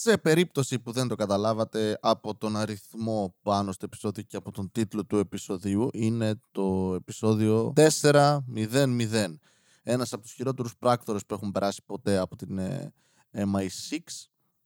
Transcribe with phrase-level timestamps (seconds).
[0.00, 4.72] Σε περίπτωση που δεν το καταλάβατε από τον αριθμό πάνω στο επεισόδιο και από τον
[4.72, 9.34] τίτλο του επεισοδίου, είναι το επεισόδιο 4.00.
[9.82, 12.92] Ένας από τους χειρότερους πράκτορες που έχουν περάσει ποτέ από την ε,
[13.32, 13.98] MI6.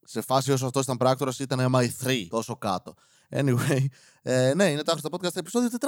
[0.04, 2.94] Σε φάση όσο αυτός ήταν πράκτορας ήταν MI3, τόσο κάτω.
[3.34, 3.84] Anyway,
[4.22, 5.86] ε, ναι, είναι τα στα podcast επεισόδιο 400,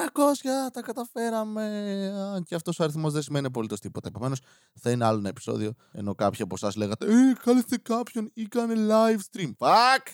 [0.73, 2.43] τα καταφέραμε.
[2.47, 4.09] Και αυτός ο αριθμός δεν σημαίνει απολύτως τίποτα.
[4.09, 4.41] Επομένως,
[4.81, 5.73] θα είναι άλλο ένα επεισόδιο.
[5.93, 9.51] Ενώ κάποιοι από εσάς λέγατε Ε, κάλεστε κάποιον ή κάνε live stream.
[9.59, 10.13] Fuck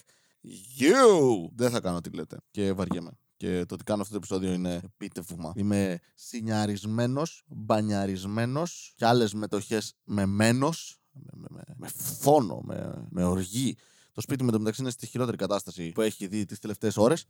[0.80, 1.51] you!
[1.55, 2.37] Δεν θα κάνω τι λέτε.
[2.51, 3.11] Και βαριέμαι.
[3.37, 5.52] Και το ότι κάνω αυτό το επεισόδιο είναι επίτευγμα.
[5.57, 10.71] Είμαι σινιαρισμένο, μπανιαρισμένος και άλλες μετοχές με μένο,
[11.12, 13.77] με, με, με, φόνο, με, με οργή.
[14.20, 17.27] Το σπίτι μου μεταξύ είναι στη χειρότερη κατάσταση που έχει δει τις τελευταίες ώρες.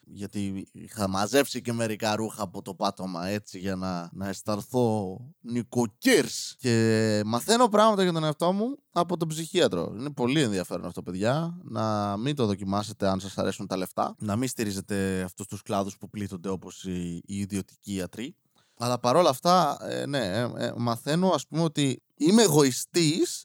[0.00, 6.56] Γιατί είχα μαζέψει και μερικά ρούχα από το πάτωμα έτσι για να, να αισθανθώ νοικοκύρς.
[6.58, 9.94] Και μαθαίνω πράγματα για τον εαυτό μου από τον ψυχίατρο.
[9.98, 11.58] Είναι πολύ ενδιαφέρον αυτό, παιδιά.
[11.62, 14.14] Να μην το δοκιμάσετε αν σας αρέσουν τα λεφτά.
[14.18, 18.36] Να μην στηρίζετε αυτούς τους κλάδους που πλήττονται όπως οι, οι ιδιωτικοί ιατροί.
[18.78, 23.44] Αλλά παρόλα αυτά, ε, ναι, ε, ε, μαθαίνω ας πούμε ότι είμαι εγωιστής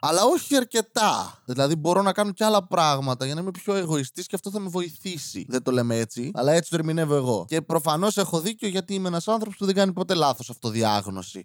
[0.00, 1.42] αλλά όχι αρκετά.
[1.44, 4.60] Δηλαδή μπορώ να κάνω και άλλα πράγματα για να είμαι πιο εγωιστής και αυτό θα
[4.60, 5.46] με βοηθήσει.
[5.48, 7.44] Δεν το λέμε έτσι, αλλά έτσι το ερμηνεύω εγώ.
[7.48, 11.44] Και προφανώς έχω δίκιο γιατί είμαι ένας άνθρωπος που δεν κάνει ποτέ λάθος αυτοδιάγνωση.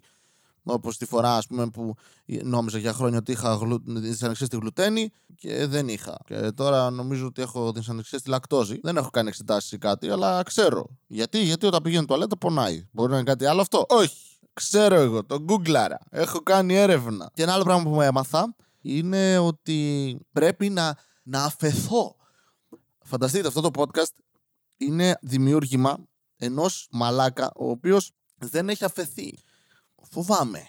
[0.66, 1.94] Όπως τη φορά, ας πούμε, που
[2.42, 3.82] νόμιζα για χρόνια ότι είχα γλου...
[3.86, 6.16] δυσανεξία στη γλουτένη και δεν είχα.
[6.24, 8.78] Και τώρα νομίζω ότι έχω δυσανεξία στη λακτόζη.
[8.82, 10.86] Δεν έχω κάνει εξετάσει ή κάτι, αλλά ξέρω.
[11.06, 12.86] Γιατί, γιατί όταν πηγαίνω τουαλέτα πονάει.
[12.90, 14.33] Μπορεί να είναι κάτι άλλο αυτό; Όχι.
[14.54, 15.98] Ξέρω εγώ, το γκούγκλαρα.
[16.10, 17.30] Έχω κάνει έρευνα.
[17.34, 22.16] Και ένα άλλο πράγμα που μου έμαθα είναι ότι πρέπει να, να αφαιθώ.
[23.04, 24.12] Φανταστείτε, αυτό το podcast
[24.76, 25.98] είναι δημιούργημα
[26.36, 29.38] ενός μαλάκα ο οποίος δεν έχει αφαιθεί.
[30.10, 30.62] Φοβάμαι.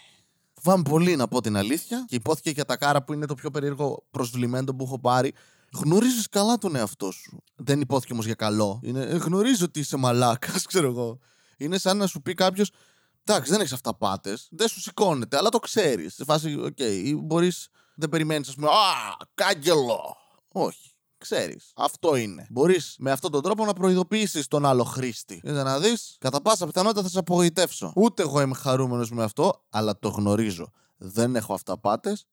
[0.53, 3.51] Φοβάμαι πολύ να πω την αλήθεια και υπόθηκε για τα κάρα που είναι το πιο
[3.51, 5.33] περίεργο προσβλημένο που έχω πάρει.
[5.73, 7.43] Γνωρίζεις καλά τον εαυτό σου.
[7.55, 8.79] Δεν υπόθηκε όμως για καλό.
[8.83, 11.19] Είναι, «Ε, γνωρίζω ότι είσαι μαλάκας, ξέρω εγώ.
[11.57, 12.71] Είναι σαν να σου πει κάποιος,
[13.27, 16.13] Εντάξει, δεν έχεις αυταπάτες, δεν σου σηκώνεται, αλλά το ξέρεις.
[16.13, 20.17] Σε φάση, OK, okay, μπορείς, δεν περιμένεις, ας πούμε, Α, κάγκελο.
[20.51, 20.89] Όχι.
[21.17, 21.71] Ξέρεις.
[21.75, 22.47] Αυτό είναι.
[22.49, 25.39] Μπορείς με αυτόν τον τρόπο να προειδοποιήσεις τον άλλο χρήστη.
[25.43, 27.93] Για να δεις, κατά πάσα πιθανότητα θα σε απογοητεύσω.
[27.95, 30.71] Ούτε εγώ είμαι χαρούμενος με αυτό, αλλά το γνωρίζω.
[30.97, 32.25] Δεν έχω αυταπάτες.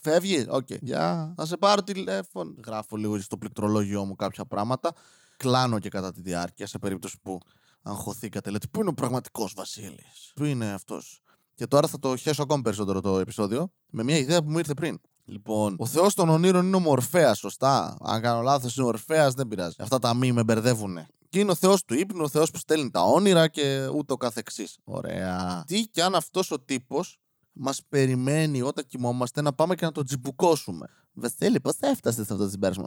[0.00, 0.46] Φεύγει.
[0.48, 0.66] OK.
[0.68, 0.90] Okay.
[0.90, 1.32] Yeah.
[1.36, 2.54] Θα σε πάρω τηλέφωνο.
[2.66, 4.92] Γράφω λίγο στο πληκτρολόγιο μου κάποια πράγματα.
[5.36, 7.38] Κλάνω και κατά τη διάρκεια σε περίπτωση που
[7.82, 8.50] αγχωθήκατε.
[8.50, 11.22] Λέτε, πού είναι ο πραγματικός Βασίλης, Πού είναι αυτός;
[11.54, 14.74] Και τώρα θα το χέσω ακόμη περισσότερο το επεισόδιο με μια ιδέα που μου ήρθε
[14.74, 15.00] πριν.
[15.24, 19.30] Λοιπόν, ο Θεός των ονείρων είναι ο Μορφαία, σωστά; Αν κάνω λάθος, είναι ο Ορφαία,
[19.30, 19.76] δεν πειράζει.
[19.78, 20.98] Αυτά τα μη με μπερδεύουν.
[21.28, 24.78] Και είναι ο Θεός του ύπνου, ο Θεός που στέλνει τα όνειρα και ούτω καθεξής.
[24.84, 25.64] Ωραία.
[25.66, 27.20] Τι κι αν αυτός ο τύπος
[27.52, 30.86] μας περιμένει όταν κοιμόμαστε να πάμε και να τον τζιμπουκώσουμε.
[31.12, 32.86] Βασίλη, πώς θα έφτασες σε αυτό το συμπέρασμα;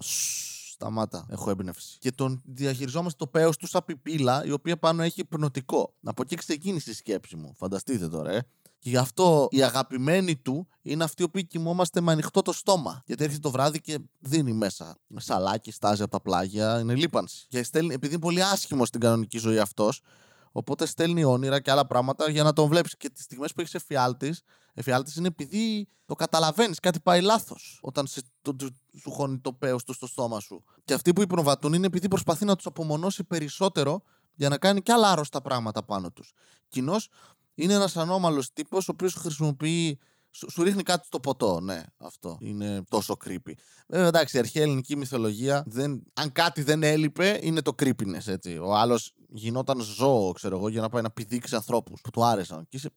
[0.74, 1.98] Σταμάτα, έχω έμπνευση.
[2.00, 5.94] Και τον διαχειριζόμαστε το πέος του σαν πιπίλα, η οποία πάνω έχει πνοτικό.
[6.04, 7.54] Από εκεί ξεκίνησε η σκέψη μου.
[7.56, 8.48] Φανταστείτε τώρα, ε.
[8.80, 13.04] Και γι' αυτό η αγαπημένη του είναι αυτή που κοιμόμαστε με ανοιχτό το στόμα.
[13.06, 14.98] Γιατί έρχεται το βράδυ και δίνει μέσα.
[15.16, 17.46] Σαλάκι, στάζει από τα πλάγια, είναι λίπανση.
[17.50, 20.02] Και στέλνει, επειδή είναι πολύ άσχημο στην κανονική ζωή αυτός,
[20.52, 22.98] οπότε στέλνει όνειρα και άλλα πράγματα για να τον βλέπεις.
[22.98, 24.42] Και τις στιγμές που έχεις εφιάλτης,
[24.74, 27.80] εφιάλτης είναι επειδή το καταλαβαίνεις, κάτι πάει λάθος.
[27.82, 28.70] Όταν σε, το, το,
[29.00, 30.64] σου χώνει το παίο του στο στόμα σου.
[30.86, 34.92] Και αυτοί που υπνοβατούν είναι επειδή προσπαθεί να τους απομονώσει περισσότερο για να κάνει και
[34.92, 36.34] άλλα άρρωστα πράγματα πάνω τους.
[36.68, 36.96] Κοινώ
[37.54, 40.00] είναι ένας ανώμαλος τύπος ο οποίος χρησιμοποιεί.
[40.36, 42.38] Σου, σου ρίχνει κάτι στο ποτό, ναι, αυτό.
[42.42, 43.54] Είναι τόσο creepy.
[43.88, 48.58] Βέβαια, εντάξει, η αρχαία ελληνική μυθολογία, δεν, αν κάτι δεν έλειπε, είναι το creepiness, έτσι.
[48.58, 52.66] Ο άλλος γινόταν ζώο, ξέρω εγώ, για να πάει να πηδήξει ανθρώπους που του άρεσαν.
[52.70, 52.90] Και είσαι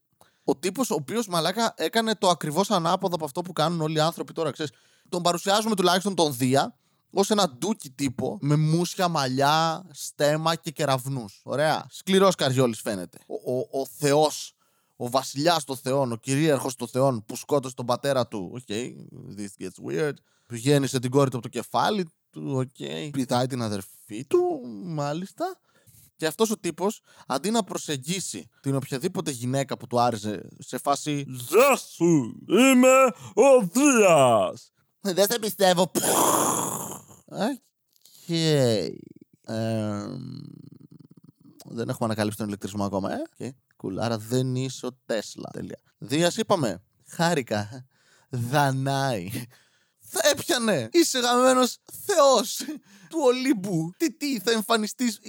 [0.49, 4.01] ο τύπος ο οποίος μαλάκα έκανε το ακριβώς ανάποδο από αυτό που κάνουν όλοι οι
[4.01, 4.51] άνθρωποι τώρα.
[4.51, 4.73] Ξέρεις,
[5.09, 6.77] τον παρουσιάζουμε τουλάχιστον τον Δία
[7.11, 11.41] ως ένα ντούκι τύπο με μούσια, μαλλιά, στέμα και κεραυνούς.
[11.45, 11.87] Ωραία.
[11.91, 13.19] Σκληρός καριόλης φαίνεται.
[13.27, 14.55] Ο, ο, ο Θεός,
[14.97, 18.51] ο βασιλιάς των Θεών, ο κυρίαρχος των Θεών που σκότωσε τον πατέρα του.
[18.55, 18.93] OK, okay,
[19.37, 20.15] this gets weird.
[20.47, 22.53] Που γέννησε την κόρη του από το κεφάλι του.
[22.57, 22.69] OK.
[22.79, 23.09] Okay.
[23.13, 25.59] Πηδάει την αδερφή του, μάλιστα.
[26.17, 31.25] Και αυτός ο τύπος, αντί να προσεγγίσει την οποιαδήποτε γυναίκα που του άρεσε σε φάση.
[31.29, 32.43] Γεια σου!
[32.49, 33.05] Είμαι
[33.35, 34.73] ο Δίας!
[35.01, 35.91] Δεν σε πιστεύω.
[37.29, 38.27] Οκ.
[41.65, 43.23] δεν έχουμε ανακαλύψει τον ηλεκτρισμό ακόμα, ε.
[43.39, 43.51] Okay.
[43.83, 43.97] Cool.
[43.99, 45.51] Άρα δεν είσαι ο Τέσλα.
[45.53, 45.79] Τελεία.
[45.99, 46.83] Δίας είπαμε.
[47.07, 47.87] Χάρηκα.
[48.29, 49.31] Δανάη.
[50.09, 50.89] Θα έπιανε.
[50.93, 52.57] Είσαι γαμμένος Θεός
[53.09, 53.93] του Ολύμπου.
[53.97, 55.21] Τι, τι, θα εμφανιστείς.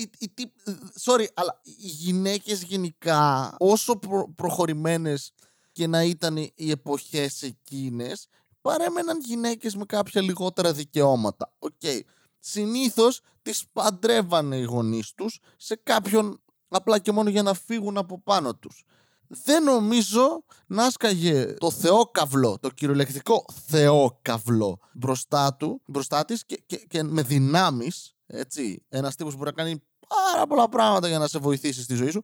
[1.04, 5.34] Sorry, αλλά οι γυναίκες γενικά, όσο προ, προχωρημένες
[5.72, 8.28] και να ήταν οι εποχές εκείνες,
[8.62, 11.54] παρέμεναν γυναίκες με κάποια λιγότερα δικαιώματα.
[11.60, 11.72] OK.
[11.82, 12.00] Okay.
[12.40, 18.22] Συνήθως τις παντρεύανε οι γονείς τους σε κάποιον απλά και μόνο για να φύγουν από
[18.22, 18.86] πάνω τους.
[19.28, 26.78] Δεν νομίζω να έσκαγε το θεόκαυλο, το κυριολεκτικό θεόκαυλο μπροστά του, μπροστά της και, και,
[26.78, 31.28] και με δυνάμεις, έτσι, ένας τύπος που μπορεί να κάνει πάρα πολλά πράγματα για να
[31.28, 32.24] σε βοηθήσει στη ζωή σου.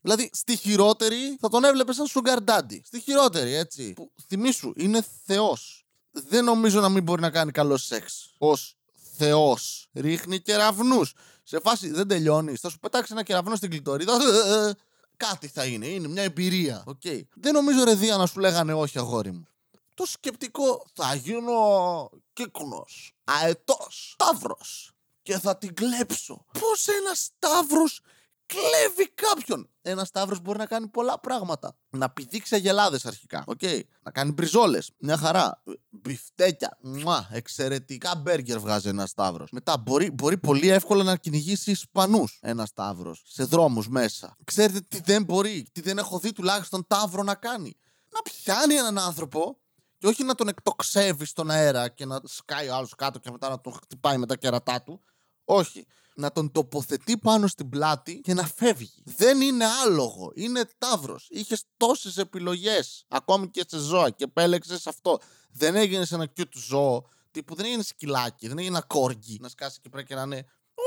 [0.00, 2.80] Δηλαδή, στη χειρότερη θα τον έβλεπες σαν sugar daddy.
[2.84, 3.92] Στη χειρότερη, έτσι.
[3.92, 5.86] Που, θυμήσου, είναι θεός.
[6.10, 8.34] Δεν νομίζω να μην μπορεί να κάνει καλό σεξ.
[8.38, 8.76] Ως
[9.16, 9.88] θεός.
[9.94, 11.14] Ρίχνει κεραυνούς.
[11.42, 12.60] Σε φάση δεν τελειώνεις.
[12.60, 14.18] Θα σου πετάξει ένα κεραυνό στην κλειτορίδα.
[15.28, 15.86] Κάτι θα είναι.
[15.86, 16.84] Είναι μια εμπειρία.
[16.86, 17.20] Okay.
[17.34, 19.46] Δεν νομίζω ρε Δία να σου λέγανε όχι αγόρι μου.
[19.94, 26.44] Το σκεπτικό θα γίνω κύκνος, αετός, ταύρος και θα την κλέψω.
[26.60, 28.00] Πώς ένας σταύρος
[28.50, 29.68] κλέβει κάποιον.
[29.82, 31.76] Ένας σταύρος μπορεί να κάνει πολλά πράγματα.
[31.90, 33.44] Να πηδήξει αγελάδε αρχικά.
[33.46, 33.80] Okay.
[34.02, 34.90] Να κάνει μπριζόλες.
[34.98, 35.62] Μια χαρά.
[35.90, 36.78] Μπιφτέκια.
[36.80, 37.28] Μουά.
[37.32, 39.50] Εξαιρετικά μπέργκερ βγάζει ένας σταύρος.
[39.50, 43.22] Μετά μπορεί, μπορεί πολύ εύκολα να κυνηγήσει Ισπανούς ένας σταύρος.
[43.26, 44.36] Σε δρόμους μέσα.
[44.44, 47.76] Ξέρετε τι δεν μπορεί, τι δεν έχω δει τουλάχιστον ταύρο να κάνει.
[48.08, 49.58] Να πιάνει έναν άνθρωπο
[49.98, 53.48] και όχι να τον εκτοξεύει στον αέρα και να σκάει ο άλλος κάτω και μετά
[53.48, 55.02] να τον χτυπάει με τα κερατά του.
[55.44, 55.86] Όχι
[56.20, 59.02] να τον τοποθετεί πάνω στην πλάτη και να φεύγει.
[59.04, 60.32] Δεν είναι άλογο.
[60.34, 61.18] Είναι τάβρο.
[61.28, 65.18] Είχες τόσες επιλογές, ακόμη και σε ζώα, και επέλεξες αυτό.
[65.50, 67.04] Δεν έγινε ένα cute ζώο.
[67.30, 70.46] Τύπου δεν έγινε σκυλάκι, δεν έγινε ένα κόργκι να σκάσει και πρέπει και να είναι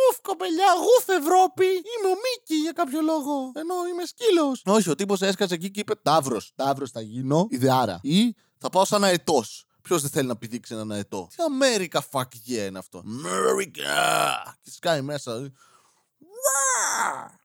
[0.09, 1.65] Ουφ, κοπελιά, γουφ Ευρώπη.
[1.65, 3.51] Είμαι ο Μίκη για κάποιο λόγο.
[3.53, 4.61] Ενώ είμαι σκύλος.
[4.65, 6.51] Όχι, ο τύπος έσκασε εκεί και είπε Ταύρος.
[6.55, 7.99] Ταύρος θα γίνω, ιδεάρα.
[8.01, 9.65] Ή θα πάω σαν αετός.
[9.83, 13.03] Ποιος δεν θέλει να πηδήξει έναν αετό; Τι America fuck yeah είναι αυτό.
[13.05, 14.53] America!
[14.61, 15.51] Και σκάει μέσα.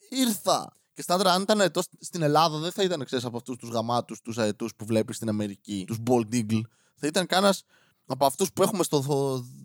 [0.08, 0.76] Ήρθα.
[0.94, 4.20] Και στάντρα, αν ήταν αετός στην Ελλάδα, δεν θα ήταν ξέρεις από αυτούς τους γαμάτους,
[4.20, 6.60] τους αετούς που βλέπεις στην Αμερική, τους Bold Eagle.
[6.94, 7.64] Θα ήταν κανένας
[8.10, 9.02] από αυτούς που έχουμε στο.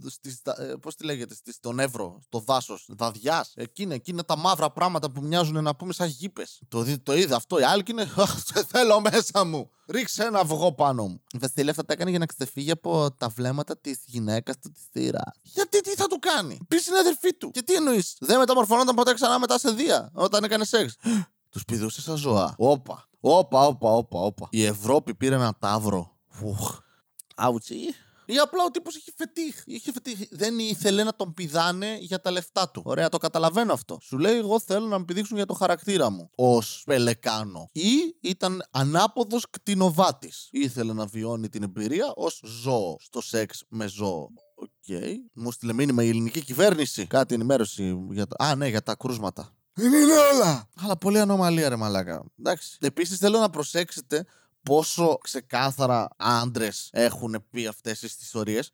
[0.09, 3.45] Στις, ε, πώς τη λέγεται, στις, στον Εύρο, στο δάσος, δαδιά.
[3.55, 6.61] Εκείνα, εκείνα τα μαύρα πράγματα που μοιάζουν να πούμε σαν γήπες.
[6.67, 7.59] Το, το είδα αυτό.
[7.59, 8.05] Οι άλλοι είναι.
[8.53, 9.69] Σε θέλω μέσα μου.
[9.87, 11.21] Ρίξε ένα αυγό πάνω μου.
[11.31, 14.83] Η Βασίλεια αυτά τα έκανε για να ξεφύγει από τα βλέμματα της γυναίκας του της
[14.91, 15.33] θύρας.
[15.41, 16.57] Γιατί τι θα του κάνει.
[16.67, 17.51] Πει στην αδερφή του.
[17.51, 18.15] Και τι εννοείς.
[18.19, 20.95] Δεν μεταμορφωνόταν ποτέ ξανά μετά σε δία όταν έκανε σεξ.
[21.49, 22.53] Τους πηδούσε σαν ζώα.
[22.57, 23.07] Όπα.
[23.19, 24.47] Όπα, όπα, όπα, όπα.
[24.49, 26.17] Η Ευρώπη πήρε ένα ταύρο.
[27.35, 27.75] Άουτσι.
[28.25, 29.61] Ή απλά ο τύπος είχε φετίχ.
[29.65, 30.19] Είχε φετίχ.
[30.31, 32.81] Δεν ήθελε να τον πηδάνε για τα λεφτά του.
[32.85, 33.97] Ωραία, το καταλαβαίνω αυτό.
[34.01, 36.29] Σου λέει, Εγώ θέλω να με πηδήξουν για το χαρακτήρα μου.
[36.35, 37.69] Ω πελεκάνο.
[37.71, 40.47] Ή ήταν ανάποδος κτηνοβάτης.
[40.51, 42.97] Ήθελε να βιώνει την εμπειρία ως ζώο.
[42.99, 44.29] Στο σεξ με ζώο.
[44.55, 44.69] OK.
[44.87, 45.13] Okay.
[45.33, 47.05] Μου στείλε μήνυμα η ελληνική κυβέρνηση.
[47.05, 48.45] Κάτι ενημέρωση για τα.
[48.45, 49.53] Α, ναι, για τα κρούσματα.
[49.73, 50.69] Δεν είναι όλα!
[50.81, 52.23] Αλλά πολύ ανομαλία, ρε μαλάκα.
[52.39, 52.77] Εντάξει.
[52.81, 54.25] Επίσης θέλω να προσέξετε
[54.63, 58.71] πόσο ξεκάθαρα άντρες έχουν πει αυτές τις ιστορίες.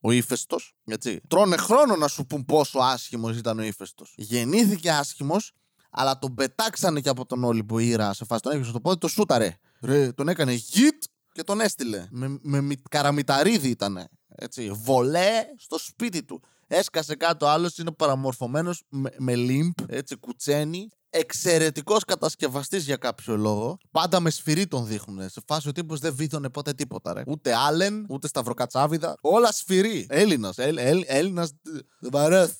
[0.00, 1.20] Ο ύφεστος, έτσι.
[1.28, 4.14] Τρώνε χρόνο να σου πούν πόσο άσχημος ήταν ο ύφεστος.
[4.16, 5.52] Γεννήθηκε άσχημος,
[5.90, 8.42] αλλά τον πετάξανε και από τον Όλυμπο ήρα σε φάση.
[8.42, 9.56] Τον έκανε στο πόδι, το σούταρε.
[9.80, 11.02] Ρε, τον έκανε γιτ
[11.32, 12.06] και τον έστειλε.
[12.10, 14.08] Με, με, καραμιταρίδι ήταν.
[14.28, 14.70] Έτσι.
[14.70, 16.42] Βολέ στο σπίτι του.
[16.66, 23.78] Έσκασε κάτω άλλος, είναι παραμορφωμένος με, με λιμπ, έτσι, κουτσένι εξαιρετικός κατασκευαστής για κάποιο λόγο.
[23.90, 25.28] Πάντα με σφυρί τον δείχνουν.
[25.28, 27.22] Σε φάση ο τύπος δεν βήθωνε ποτέ τίποτα, ρε.
[27.26, 29.14] Ούτε Άλεν, ούτε Σταυροκατσάβιδα.
[29.20, 30.06] Όλα σφυρί.
[30.08, 30.58] Έλληνας.
[31.06, 31.52] Έλληνας.
[32.00, 32.54] Δεν παρέστα.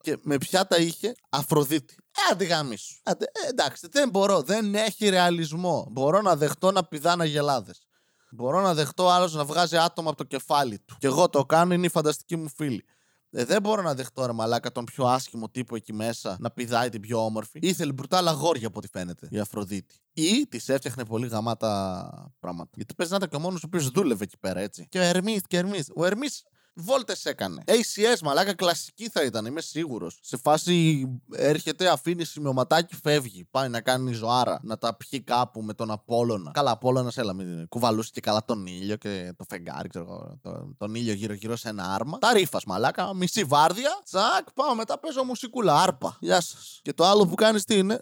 [0.00, 1.94] Και με ποια τα είχε, Αφροδίτη.
[2.16, 3.00] Ε, αντιγάμι σου.
[3.02, 3.12] Ε,
[3.48, 4.42] εντάξει, δεν μπορώ.
[4.42, 5.86] Δεν έχει ρεαλισμό.
[5.90, 7.86] Μπορώ να δεχτώ να πηδάνε γελάδες.
[8.30, 10.96] Μπορώ να δεχτώ άλλος να βγάζει άτομα από το κεφάλι του.
[10.98, 12.84] Και εγώ το κάνω, είναι η φανταστική μου φίλη.
[13.30, 16.88] Ε, δεν μπορώ να δεχτώ ρε μαλάκα τον πιο άσχημο τύπο εκεί μέσα να πηδάει
[16.88, 17.58] την πιο όμορφη.
[17.62, 20.00] Ήθελε μπρουτάλα αγόρια από ό,τι φαίνεται η Αφροδίτη.
[20.12, 22.70] Ή της έφτιαχνε πολύ γαμάτα πράγματα.
[22.74, 24.86] Γιατί παίζει να ήταν και ο μόνος ο οποίος δούλευε εκεί πέρα έτσι.
[24.88, 25.90] Και ο Ερμής και Ερμής.
[25.94, 26.42] Ο Ερμής
[26.76, 27.62] βόλτες έκανε.
[27.66, 30.18] ACS, μαλάκα, κλασική θα ήταν, είμαι σίγουρος.
[30.20, 33.44] Σε φάση έρχεται, αφήνει σημειωματάκι, φεύγει.
[33.50, 36.50] Πάει να κάνει ζωάρα, να τα πιει κάπου με τον Απόλωνα.
[36.50, 40.38] Καλά, Απόλωνα, έλα, μην κουβαλούσε και καλά τον ήλιο και το φεγγάρι, ξέρω εγώ.
[40.42, 42.18] Το, τον ήλιο γύρω-γύρω σε ένα άρμα.
[42.18, 44.00] Τα ρήφας, μαλάκα, μισή βάρδια.
[44.04, 46.16] Τσακ, πάω μετά παίζω μουσικούλα, άρπα.
[46.20, 46.80] Γεια σας.
[46.82, 48.00] Και το άλλο που κάνεις τι είναι.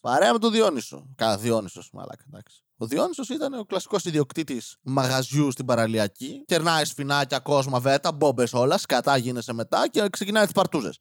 [0.00, 1.06] Παρέα με τον Διόνυσο.
[1.16, 2.62] Καλά, Διόνυσος, μαλάκα, εντάξει.
[2.82, 6.44] Ο Διόνυσος ήταν ο κλασικός ιδιοκτήτης μαγαζιού στην παραλιακή.
[6.46, 10.98] Κερνάει σφινάκια, κόσμο, βέτα, μπόμπες όλα, σκατά γίνεσαι μετά και ξεκινάει τις παρτούζες.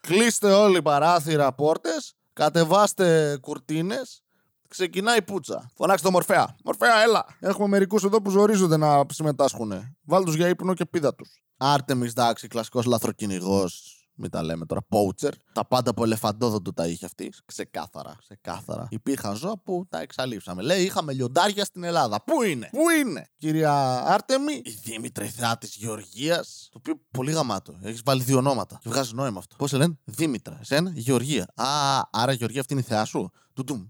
[0.00, 4.22] Κλείστε όλοι παράθυρα, πόρτες, κατεβάστε κουρτίνες,
[4.68, 5.70] ξεκινάει η πουτσα.
[5.74, 6.56] Φωνάξτε το Μορφέα.
[6.64, 7.26] Μορφέα, έλα.
[7.40, 9.96] Έχουμε μερικούς εδώ που ζορίζονται να συμμετάσχουν.
[10.04, 11.42] Βάλτε τους για ύπνο και πίδα τους.
[11.56, 14.03] Άρτεμι, εντάξει, κλασικός λαθροκυνηγός.
[14.16, 14.86] Μην τα λέμε τώρα.
[14.88, 15.32] Poacher.
[15.52, 17.32] Τα πάντα από ελεφαντόδοντο τα είχε αυτή.
[17.44, 18.16] Ξεκάθαρα.
[18.18, 18.86] Ξεκάθαρα.
[18.90, 20.62] Υπήρχαν ζώα που τα εξαλείψαμε.
[20.62, 22.22] Λέει, είχαμε λιοντάρια στην Ελλάδα.
[22.24, 26.68] Πού είναι, Πού είναι, κυρία Άρτεμι, η Δήμητρα η θεά τη Γεωργίας.
[26.72, 27.78] Το οποίο πολύ γαμάτο.
[27.82, 28.78] Έχεις βάλει δύο ονόματα.
[28.82, 29.56] Και βγάζει νόημα αυτό.
[29.56, 30.58] Πώς σε λένε, Δήμητρα.
[30.60, 31.46] Εσένα, Γεωργία.
[31.54, 33.30] Α, άρα Γεωργία αυτή είναι η θεά σου.
[33.52, 33.86] Τουτουμ.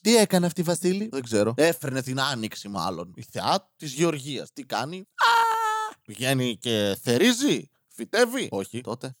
[0.00, 1.54] Τι έκανε αυτή η Βασίλη, δεν ξέρω.
[1.56, 3.12] Έφερνε την άνοιξη, μάλλον.
[3.14, 4.52] Η θεά της Γεωργίας.
[4.52, 5.94] Τι κάνει; Α!
[6.02, 7.70] Πηγαίνει και θερίζει.
[8.02, 8.80] Φυτεύει; Όχι.
[8.80, 9.16] Τότε.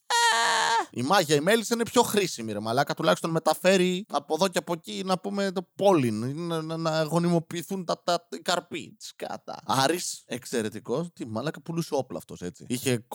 [0.94, 2.94] Η μάγια η μέλισσα είναι πιο χρήσιμη, ρε Μαλάκα.
[2.94, 6.46] Τουλάχιστον μεταφέρει από εδώ και από εκεί να πούμε το πόλιν.
[6.46, 8.96] Να, να, να γονιμοποιηθούν τα, τα, τα καρπί.
[9.00, 9.62] Σκάτα.
[9.66, 11.08] Άρης, εξαιρετικός.
[11.12, 12.66] Τι μαλάκα πουλούσε όπλα αυτός έτσι.
[12.68, 13.06] Είχε,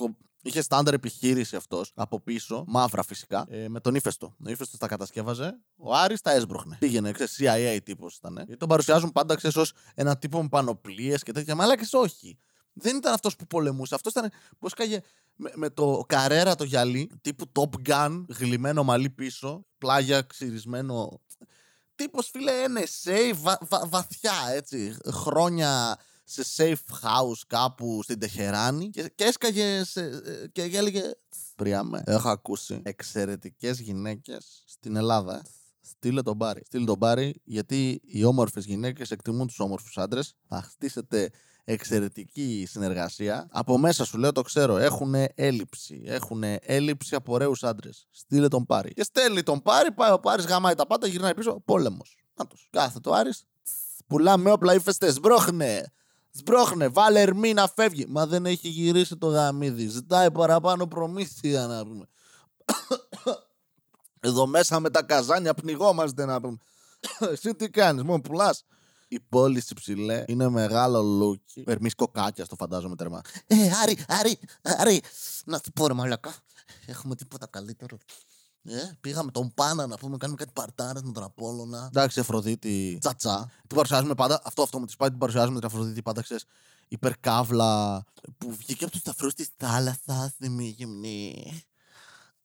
[0.42, 4.36] είχε στάνταρ επιχείρηση αυτός από πίσω, μαύρα φυσικά, ε, με τον ύφεστο.
[4.46, 6.78] Ο ύφεστος τα κατασκεύαζε, ο Άρης τα έσπροχνε.
[6.80, 8.34] Πήγαινε, ξέρεις, CIA τύπος ήταν.
[8.36, 11.56] Γιατί τον παρουσιάζουν πάντα, ξέρεις, ως ένα τύπο με πανοπλίες και τέτοια.
[11.56, 12.40] Μαλάκες όχι.
[12.80, 13.96] Δεν ήταν αυτός που πολεμούσε.
[13.96, 15.02] Αυτός ήταν που σκάγε
[15.36, 21.22] με, με, το καρέρα το γυαλί, τύπου Top Gun, γλυμμένο μαλλί πίσω, πλάγια ξυρισμένο.
[21.96, 24.98] Τύπος φίλε NSA, βα, βα, βαθιά έτσι.
[25.12, 30.10] Χρόνια σε safe house κάπου στην Τεχεράνη και, και έσκαγε σε,
[30.52, 31.02] και έλεγε
[31.58, 35.42] Πριάμε, έχω ακούσει εξαιρετικές γυναίκες στην Ελλάδα.
[35.82, 36.62] Στείλε τον Μπάρι.
[36.66, 40.36] Στείλε τον Μπάρι γιατί οι όμορφες γυναίκες εκτιμούν τους όμορφους άντρες.
[40.48, 41.30] Θα χτίσετε
[41.70, 43.48] εξαιρετική συνεργασία.
[43.52, 46.04] Από μέσα σου λέω το ξέρω, έχουν έλλειψη.
[46.06, 48.08] Έχουν έλλειψη από ωραίους άντρες.
[48.12, 48.94] Στείλε τον Πάρη.
[48.94, 51.62] Και στέλνει τον Πάρη, πάει ο Πάρης, γαμάει τα πάντα, γυρνάει πίσω.
[51.66, 52.18] Πόλεμος.
[52.36, 52.56] Να το.
[52.70, 53.44] Κάθε το Άρης.
[54.08, 55.12] Πουλάμε όπλα ύφεστε.
[55.12, 55.94] Σμπρώχνε.
[56.32, 56.88] Σμπρώχνε.
[56.88, 58.06] Βάλε ερμή να φεύγει.
[58.08, 59.88] Μα δεν έχει γυρίσει το γαμίδι.
[59.88, 62.06] Ζητάει παραπάνω προμήθεια να πούμε.
[64.20, 66.58] Εδώ μέσα με τα καζάνια πνιγόμαστε να πούμε.
[67.20, 68.64] Εσύ τι κάνεις, μόνο πουλάς.
[69.08, 71.64] Η πόλη ψηλέ είναι μεγάλο λούκι.
[71.68, 73.22] Ερμής κοκάκια το φαντάζομαι τερμά.
[73.48, 75.02] Ε, Άρη, Άρη, Άρη.
[75.46, 76.34] Να σου πω ρε μαλακά.
[76.86, 77.98] Έχουμε τίποτα καλύτερο.
[78.64, 81.86] Ε, πήγαμε τον Πάνα να πούμε, κάνουμε κάτι παρτάρες με τον Απόλωνα.
[81.86, 83.52] Εντάξει, Αφροδίτη, τσατσά.
[83.68, 86.46] Την παρουσιάζουμε πάντα, αυτό, αυτό με τη σπάει, την παρουσιάζουμε την Αφροδίτη πάντα, ξέρεις.
[86.88, 88.04] Υπερκάβλα
[88.38, 91.54] που βγήκε από τους σταθρούς της θάλασσας στη μη γυμνή.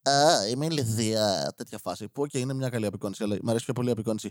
[0.03, 1.53] Α, είμαι η Λιδία.
[1.57, 2.09] Τέτοια φάση.
[2.09, 4.31] Που και είναι μια καλή απεικόνηση, αλλά μου αρέσει πιο πολύ η απεικόνηση.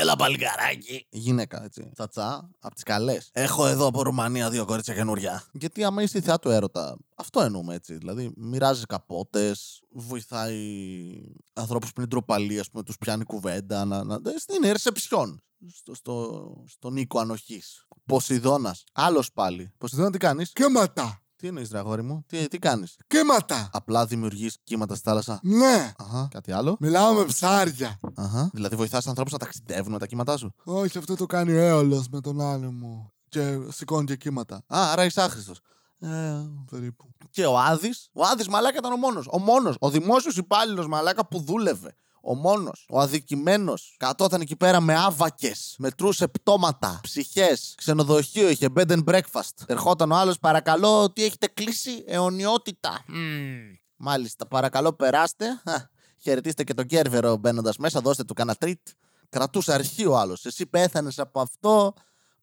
[0.00, 1.06] Έλα παλικαράκι.
[1.10, 1.90] Γυναίκα, έτσι.
[1.94, 3.30] Τσατσά, από τις καλές.
[3.32, 5.44] Έχω εδώ από Ρουμανία δύο κορίτσια καινούρια.
[5.52, 7.94] Γιατί άμα είσαι η θεά του έρωτα, αυτό εννοούμε έτσι.
[7.94, 10.56] Δηλαδή, μοιράζεις καπότες, βοηθάει
[11.52, 13.84] ανθρώπους που είναι ντροπαλοί, ας πούμε, τους πιάνει κουβέντα.
[13.84, 15.42] Να, να, στην ρεσεψιόν.
[15.74, 17.86] Στο, στο, στον οίκο ανοχής.
[18.06, 18.84] Ποσειδώνας.
[18.92, 19.72] Άλλος πάλι.
[19.78, 21.22] Ποσειδώνα τι κάνεις; Και ματά.
[21.38, 23.70] Τι εννοείς, Δραγόρι μου, τι, τι κάνεις; Κύματα.
[23.72, 25.92] Απλά δημιουργείς κύματα στη θάλασσα; Ναι.
[25.98, 26.28] Αχα.
[26.30, 27.98] Κάτι άλλο; Μιλάω με ψάρια.
[28.14, 28.50] Αχα.
[28.52, 32.08] Δηλαδή βοηθάς ανθρώπους να ταξιδεύουν με τα κύματά σου; Όχι, αυτό το κάνει ο Έολος
[32.08, 33.12] με τον άνεμο.
[33.28, 34.56] Και σηκώνει και κύματα.
[34.56, 35.60] Α, άρα είσαι άχρηστος.
[36.00, 36.08] Ε,
[36.70, 37.08] περίπου.
[37.30, 38.08] Και ο Άδης.
[38.12, 39.26] Ο Άδης μαλάκα ήταν ο μόνος.
[39.30, 39.76] Ο μόνος.
[39.78, 41.94] Ο δημόσιος υπάλληλος μαλάκα που δούλευε.
[42.22, 48.90] Ο μόνος, ο αδικημένος, κατόταν εκεί πέρα με άβακες, μετρούσε πτώματα, ψυχές, ξενοδοχείο, είχε bed
[48.90, 49.64] and breakfast.
[49.66, 53.04] Ερχόταν ο άλλος, παρακαλώ, τι έχετε κλείσει, αιωνιότητα.
[53.08, 53.78] Mm.
[53.96, 55.46] Μάλιστα, παρακαλώ, περάστε.
[56.22, 58.88] χαιρετίστε και τον Κέρβερο μπαίνοντας μέσα, δώστε του κανένα τρίτ.
[59.28, 60.44] Κρατούσε αρχείο άλλος.
[60.44, 61.94] Εσύ πέθανες από αυτό,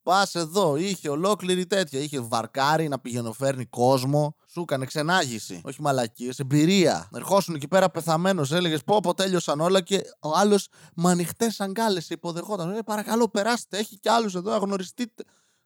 [0.05, 1.99] Πας εδώ, είχε ολόκληρη τέτοια.
[1.99, 4.35] Είχε βαρκάρι να πηγαινοφέρνει κόσμο.
[4.51, 5.61] Σου έκανε ξενάγηση.
[5.63, 7.09] Όχι μαλακίες, εμπειρία.
[7.13, 12.09] Ερχόσουν εκεί πέρα πεθαμένος, έλεγες πω πω τέλειωσαν όλα και ο άλλος με ανοιχτές αγκάλες
[12.09, 12.71] υποδεχόταν.
[12.75, 15.23] Ε, παρακαλώ, περάστε, έχει κι άλλους εδώ, αγνωριστείτε.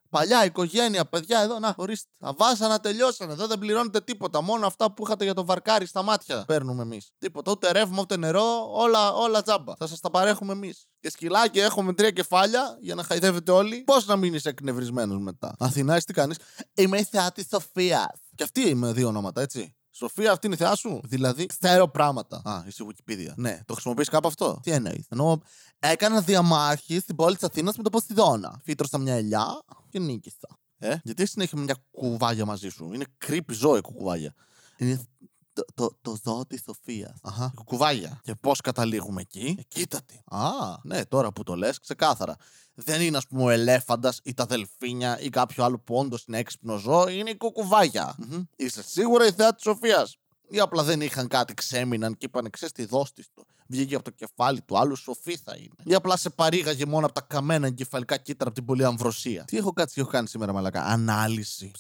[0.10, 2.10] Παλιά οικογένεια, παιδιά, εδώ να ορίστε.
[2.20, 3.34] Τα βάσανα τελειώσανε.
[3.34, 4.42] Εδώ δεν πληρώνετε τίποτα.
[4.42, 7.12] Μόνο αυτά που είχατε για το βαρκάρι στα μάτια παίρνουμε εμείς.
[7.18, 7.52] Τίποτα.
[7.52, 8.72] Ούτε ρεύμα, ούτε νερό.
[8.72, 9.76] Όλα, όλα τζάμπα.
[9.76, 10.88] Θα σας τα παρέχουμε εμείς.
[11.00, 13.84] Και σκυλάκι έχουμε τρία κεφάλια για να χαϊδεύετε όλοι.
[13.84, 16.38] Πώς να μείνει εκνευρισμένος μετά; Αθηνά, τι κάνεις;
[16.74, 18.20] Είμαι η θεά της Σοφίας.
[18.36, 19.74] Και αυτή είμαι δύο ονόματα, έτσι.
[19.92, 22.42] Σοφία, αυτή είναι η θεά σου; Δηλαδή, ξέρω πράγματα.
[22.44, 23.34] Α, είσαι Wikipedia.
[23.36, 25.42] Ναι, το χρησιμοποιείς κάπου αυτό; Τι εννοείς; Ενώ
[25.80, 28.62] έκανα διαμάχη στην πόλη της Αθήνας με τον Ποσειδώνα.
[28.64, 30.60] Φύτρωσα μια ελιά και νίκησα.
[30.78, 32.94] Ε, γιατί συνέχεια με μια κουβάγια μαζί σου.
[32.94, 34.34] Είναι creepy ζώη κουκουβάγια.
[34.78, 35.08] Είναι
[35.54, 37.20] το, το, το ζώο της Σοφίας.
[37.22, 37.52] Αχα.
[37.56, 38.20] Κουκουβάγια.
[38.24, 40.16] Και πώς καταλήγουμε εκεί; Ε, κοίτα τι.
[40.26, 40.50] Α,
[40.84, 42.36] ναι, τώρα που το λες, ξεκάθαρα.
[42.74, 46.38] Δεν είναι, ας πούμε, ο ελέφαντας ή τα δελφίνια ή κάποιο άλλο που όντως είναι
[46.38, 47.08] έξυπνο ζώο.
[47.08, 48.16] Είναι η κουκουβάγια.
[48.20, 48.44] Mm-hmm.
[48.56, 50.18] Είσαι σίγουρα η θεά της Σοφίας.
[50.50, 53.46] Ή απλά δεν είχαν κάτι, ξέμειναν και είπαν, ξέρεις τι δώστη του.
[53.72, 55.76] Βγήκε από το κεφάλι του, άλλου σοφή θα είναι.
[55.84, 59.44] Ή απλά σε παρήγαγε μόνο από τα καμένα εγκεφαλικά κύτταρα από την πολλή αμβροσία.
[59.44, 61.72] Τι έχω κάτσει και έχω κάνει σήμερα, μαλακά; Ανάλυση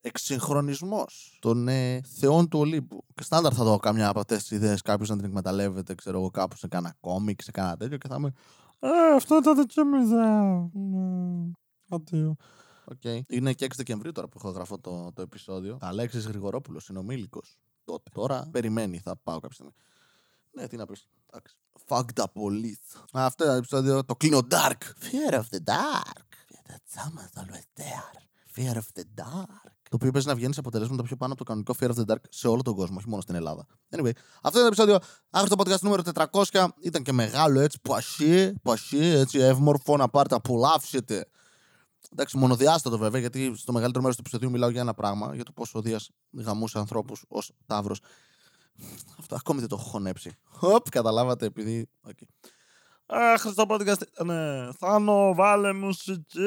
[0.00, 3.04] εξυγχρονισμός των ε, θεών του Ολύμπου.
[3.14, 6.30] Και στάνταρ θα δω καμιά από αυτές τις ιδέες κάποιος να την εκμεταλλεύεται, ξέρω εγώ,
[6.30, 8.32] κάπου σε κάνα κόμικ, σε κάνα τέτοιο και θα είμαι.
[8.78, 10.70] Ε, αυτό ήταν και μηδέα.
[11.88, 12.36] Αντίο.
[12.94, 13.20] Okay.
[13.28, 15.78] Είναι και 6 Δεκεμβρίου τώρα που έχω γραφώ το, το επεισόδιο.
[15.80, 17.58] Αλέξης Γρηγορόπουλος, συνομήλικος.
[17.84, 18.10] τότε.
[18.14, 19.72] Τώρα περιμένει, θα πάω κάποια στιγμή.
[20.52, 21.06] Ναι, τι να πεις.
[21.88, 23.02] Fuck the police.
[23.12, 24.80] Αυτό το επεισόδιο το κλείνω dark.
[24.80, 26.28] Fear of the dark.
[26.68, 26.96] That's
[27.40, 28.28] always there.
[28.56, 29.72] Fear of the dark.
[29.90, 32.12] Το οποίο παίζει να βγαίνει σε αποτελέσματα πιο πάνω από το κανονικό Fear of the
[32.12, 33.66] Dark σε όλο τον κόσμο, όχι μόνο στην Ελλάδα.
[33.90, 34.10] Anyway,
[34.42, 34.98] αυτό είναι το επεισόδιο.
[35.30, 36.02] Άχρηστο podcast νούμερο
[36.52, 36.68] 400.
[36.80, 41.26] Ήταν και μεγάλο έτσι, πασί, πασί, έτσι, εύμορφο να πάρετε, να απολαύσετε.
[42.12, 45.52] Εντάξει, μονοδιάστατο βέβαια, γιατί στο μεγαλύτερο μέρος του επεισοδίου μιλάω για ένα πράγμα, για το
[45.52, 48.00] πόσο ο Δίας γαμούσε ανθρώπους ως Ταύρος.
[49.18, 50.30] Αυτό ακόμη δεν το έχω χωνέψει.
[50.44, 51.88] Χοπ, καταλάβατε, επειδή.
[52.08, 52.46] Okay.
[53.06, 54.24] Αχ, στο podcast.
[54.24, 56.40] Ναι, Θάνο, βάλε μουσική.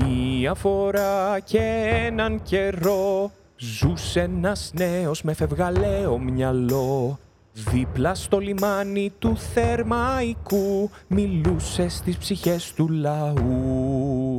[0.00, 1.60] Μία φορά και
[2.06, 7.18] έναν καιρό Ζούσε ένας νέος με φευγαλαίο μυαλό
[7.52, 14.38] Δίπλα στο λιμάνι του Θερμαϊκού Μιλούσε στις ψυχές του λαού